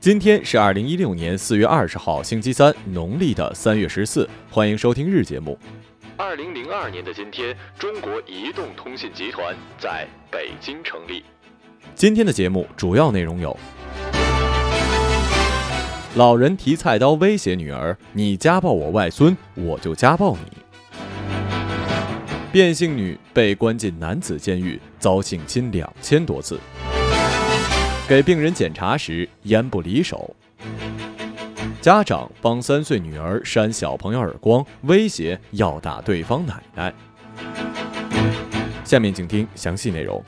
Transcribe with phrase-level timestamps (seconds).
[0.00, 4.28] 今天是二零一六年四月二十号，星期三，农历的三月十四。
[4.48, 5.58] 欢迎收听日节目。
[6.16, 11.24] 二零零二年的今天，中国移动通信集团在北京成立。
[11.96, 13.58] 今天的节目主要内容有：
[16.14, 20.58] 老人提菜刀威胁女儿，你家暴我外孙，我就家暴你；
[22.52, 26.60] 变性女被关进男子监狱，遭性侵两千多次。
[28.08, 30.34] 给病人检查时烟不离手，
[31.78, 36.94] 家长帮三岁女儿扇小朋友耳光，威胁要打对方奶奶。
[38.82, 40.24] 下面请听详细内容。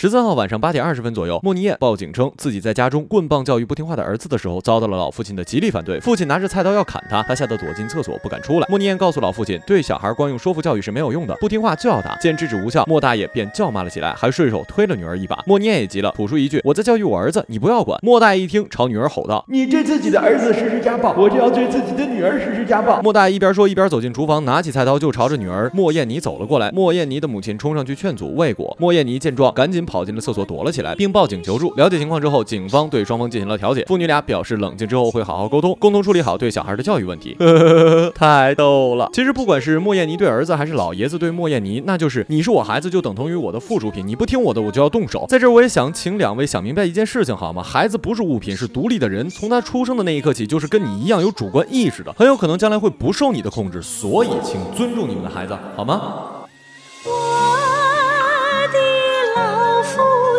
[0.00, 5.98] 十三号晚上八点二十分左右，莫尼耶报警称自己在家中棍棒教育不听话的儿子的时候，遭到了老父亲的极力反对。
[5.98, 8.66] 父亲拿着菜刀要砍他，他吓得躲进厕所不敢出来。
[8.68, 12.14] 莫尼耶告诉老父亲，对小孩光用说服教育是没有用的，不听话就要打。
[12.18, 15.42] 见制止无效，莫大爷便叫骂了起来，还顺手推了女儿一把。
[15.44, 26.70] 莫尼耶也急了，吐出一句：“我在教育我儿子，你不要管。”莫大爷一听，朝女儿吼道：“你对自己的儿子实施家暴，我就要对自己的女儿实施家暴。”莫大爷一边说，一边走进厨房，拿起菜刀就朝着女儿莫艳妮走了过来。
[26.70, 30.68] 莫艳妮的母亲冲上去劝阻未果，莫艳妮见状，赶紧跑进了厕所躲了。
[30.68, 31.72] 起来，并报警求助。
[31.76, 33.84] 了解情况之后，警方对双方进行了调解。
[33.88, 37.34] 父女俩表示冷静之后会好好沟通，共同处理好对小孩的教育问题。
[38.14, 39.08] 太逗了！
[39.14, 45.24] 其实不管是莫艳妮对儿子，还是老爷子对莫艳妮，那就是你是我孩子就等同于我的附属品，你不听我的我就要动手。
[45.28, 47.62] 在这我也想请两位想明白一件事情好吗？
[47.62, 53.80] 孩子不是物品，是独立的人，从他出生的那一刻起就是跟你一样有主观意识的，很有可能将来会不受你的控制。
[53.80, 56.37] 所以请尊重你们的孩子好吗？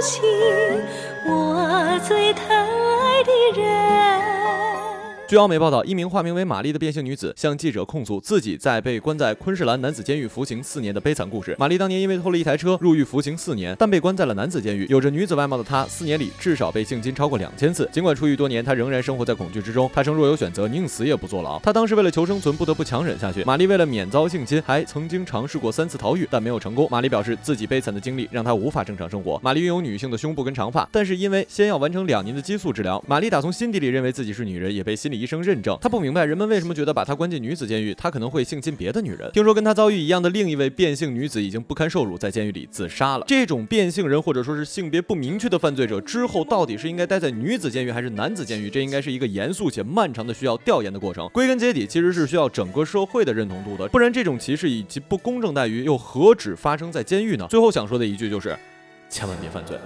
[0.01, 0.21] 亲，
[1.25, 4.38] 我最疼爱的人。
[5.29, 11.55] 据澳媒报道，一名化名为玛丽的变性女子向记者控诉自己在被关在昆士兰男子监狱服刑四年的悲惨故事。
[11.59, 14.87] 玛丽当年因为偷了一台车入狱服刑四年，但被关在了男子监狱。
[14.89, 17.87] 有着女子外貌的她，四年里至少被性侵超过两千次。
[17.93, 19.87] 尽管出狱多年，她仍然生活在恐惧之中。
[19.93, 21.59] 她称若有选择，宁死也不坐牢。
[21.59, 23.43] 她当时为了求生存，不得不强忍下去。
[23.43, 26.87] 玛丽为了免遭性侵，还曾经尝试过三次逃狱，但没有成功。
[26.89, 29.39] 玛丽表示自己悲惨的经历让她无法正常生活。
[29.43, 35.18] 玛丽拥有女性的胸部跟长发，但是因为先要完成两年的激素治疗，玛丽打从心底里认为自己是女人，也被心理。
[35.19, 39.29] 医生认证，他不明白人们为什么觉得把他关进女子监狱，他可能会性侵别的女人。
[39.33, 43.25] 听说跟他遭遇一样的另一位变性女子已经不堪受辱，在监狱里自杀了。
[43.27, 48.69] 这种变性人或者说是性别不明确的犯罪者，之后到底是应该待在女子监狱还是男子监狱？
[48.69, 51.27] 这应该是一个严肃且漫长的需要调研的过程。
[51.29, 57.47] 归根结底，其实是需要整个社会的认同度的，不然这种歧视以及不公正待遇又何止发生在监狱呢？
[57.49, 58.57] 最后想说的一句就是，
[59.09, 59.77] 千万别犯罪。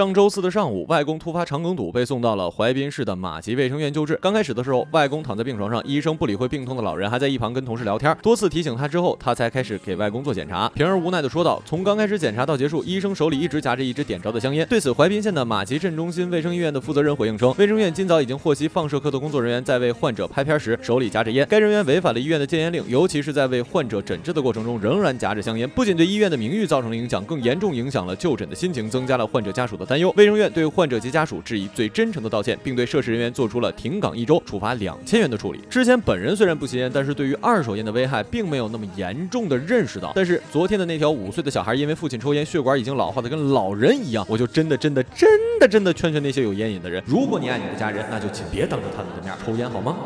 [0.00, 4.18] 上周四的上午，外公突发肠梗阻，被送到了淮滨市的马集卫生院救治。
[4.22, 10.70] 刚开始的时候，外公躺在病床上，医生不理会病痛的老人，还在一旁跟同事聊天，多次提醒他之后，他才开始给外公做检查。
[10.70, 30.14] 平儿无奈的说道：“从刚开始检查到结束，医生手里一直夹着一支点着的香烟。”对此，淮滨县的马集镇中心卫生医院的负责人回应称，卫生院今早已经获悉放射科的工作人员在为患者拍片时手里夹着烟，该人员违反了医院的戒烟令，尤其是在为患者诊治的过程中仍然夹着香烟，不仅对医院的名誉造成了影响，更严重影响了就诊的心情，增加了患者家属的担忧。
[30.16, 30.70] 卫生院对。
[30.70, 35.58] 患者及家属致以最真诚的道歉，并对涉事人员做出了停岗一周、处罚两千元的处理。
[35.68, 40.12] 之前本人虽然不吸烟，但是对于二手烟的危害并没有那么严重的认识到。
[40.14, 45.28] 但是昨天的那条五岁的小孩因为父亲抽烟，血管已经老化的跟老人一样，我就真的真的真
[45.58, 49.96] 的真的劝劝那些有烟瘾的人，如果你爱你的家人，那就请别当着他们的面抽烟好吗？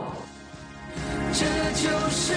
[1.30, 1.44] 这
[1.74, 2.32] 就是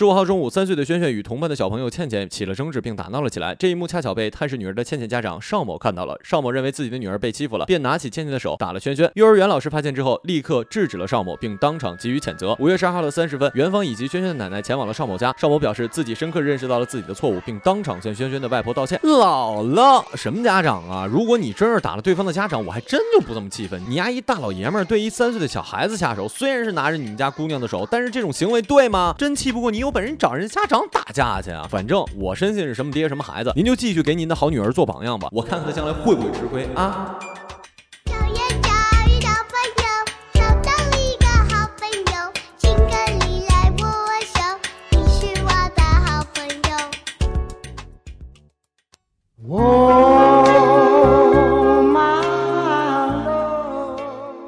[0.00, 3.54] 十五号中午，三岁的轩轩与同班的小朋友倩倩起了争执，并打闹了起来。
[3.56, 6.18] 这一幕恰巧被探视女儿的倩倩家长邵某看到了。
[6.24, 9.12] 邵某认为自己的女儿被欺负了，便拿起倩倩的手打了轩轩。
[9.14, 12.56] 幼儿园老师发现之后，立刻制止了邵某，并当场给予谴责。
[12.58, 15.34] 五月十二号的三十分，园方以及轩轩的奶奶前往了邵某家。
[15.36, 18.98] 邵某表示自己深刻认识到了自己的错误，并当场向轩轩的外婆道歉。
[19.02, 21.04] 姥姥，什么家长啊？
[21.04, 23.78] 如果你真是打了对方的家长，我还真就不这么气愤。
[23.86, 29.14] 你丫一大老爷们儿对一三岁的小孩子下手，虽然是拿着你们家姑娘的手，但是这种行为对吗？
[29.18, 31.66] 真气不过你有有本事找人家长打架去啊！
[31.68, 37.18] 反正我深信是什么爹什么孩子，您就继续给您的好女儿做榜样吧，我看看她将来会不会吃亏啊！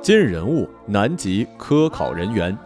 [0.01, 2.57] 今日人物：南极科考人员。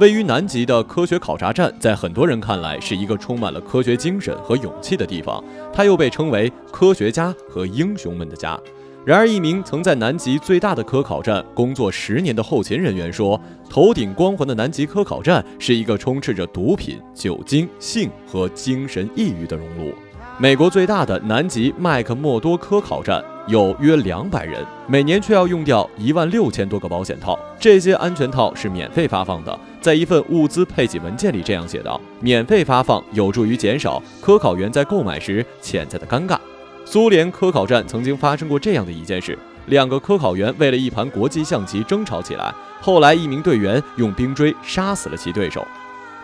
[0.00, 5.42] 位于南极的科学考察站，在很多人看来是一个充满了科学精神和勇气的地方，
[5.72, 8.58] 它又被称为科学家和英雄们的家。
[9.04, 19.92] 然而，一名曾在南极最大的科考站工作十年的后勤人员说：“头顶光环的南极科考站是一个充斥着毒品、酒精、性和精神抑郁的熔炉。”
[20.38, 23.22] 美国最大的南极麦克默多科考站。
[23.46, 27.38] 有约两百人，每年却要用掉一万六千多个保险套。
[27.60, 29.58] 这些安全套是免费发放的。
[29.80, 36.38] 在一份物资配给文件里这样写道：“免费发放有助于减少科考员在购买时潜在的尴尬。”
[36.86, 45.66] 苏联科考站曾经发生过这样的一件事：两个科考员为了一盘国际象棋争吵起来，后来一名队员用冰锥杀死了其对手。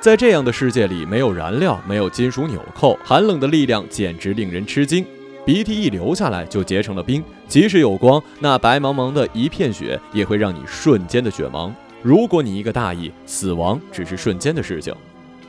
[0.01, 5.05] 在这样的世界里，没有燃料，没有金属纽扣，寒冷的力量简直令人吃惊。
[5.45, 11.73] 鼻涕一流下来就结成了冰，即使有光，那白茫茫的一片雪也会让你瞬间的雪盲。
[12.03, 14.95] 如果你一个大意，死亡只是瞬间的事情。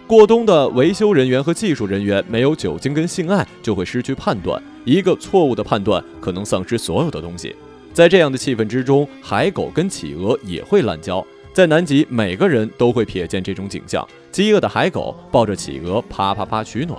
[0.07, 7.55] 过冬的维修人员和技术人员没有酒精跟性爱就会失去判断，一个错误的判断可能丧失所有的东西。
[7.93, 11.25] 在这样的气氛之中，海狗跟企鹅也会滥交。
[11.53, 16.97] 在南极，每个人都会瞥见这种景象：饥饿的海狗抱着企鹅啪啪啪取暖。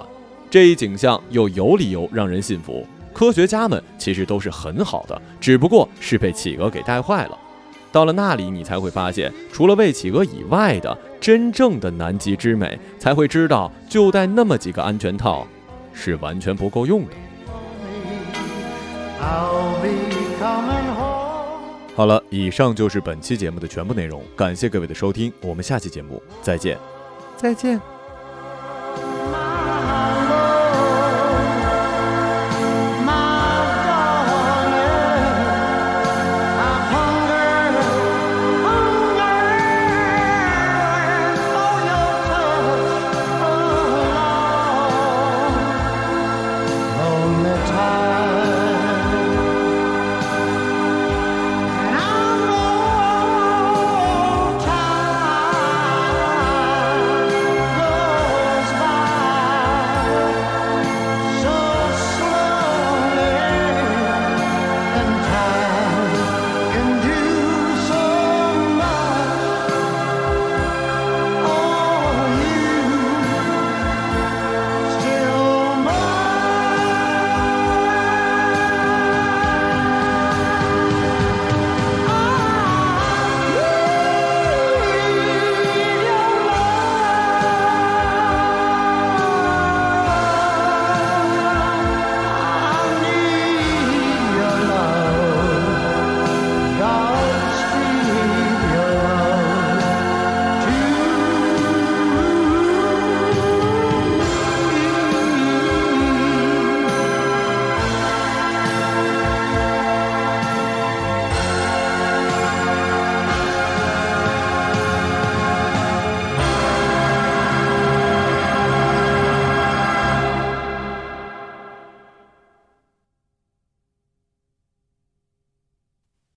[0.53, 7.39] 这一景象又有理由让人信服，科学家们其实都是很好的，只不过是被企鹅给带坏了。
[7.91, 15.47] 到了那里，你才会发现，除了喂企鹅以外的真正的南极之美，才会知道就带那么几个安全套
[15.95, 17.13] 是完全不够用的。
[21.97, 26.77] 好了，以上就是本期节目的全部内容，感谢各位的收听，我们下期节目再见，
[27.39, 27.81] 再见。